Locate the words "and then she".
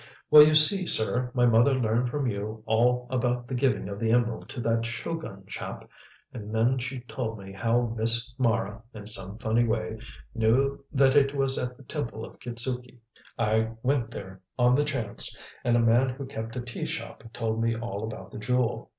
6.33-7.01